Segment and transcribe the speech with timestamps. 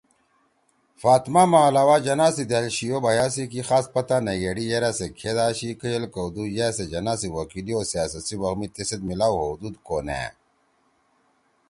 [1.01, 4.91] فاطمہ ما علاوہ جناح سی دأل شِی او بھیا سی کی خاص پتا نےگھیڑی یرأ
[4.99, 9.01] سے کھید آشی، کئیل کؤدُود یا سےجناح سی وکیلی او سیاست سی وَخ می تیسیت
[9.07, 10.19] میلاؤ ہؤدُود کو نأ